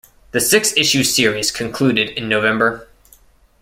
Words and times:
The 0.31 0.41
six-issue 0.41 1.03
series 1.03 1.51
concluded 1.51 2.09
in 2.09 2.27
November. 2.27 2.87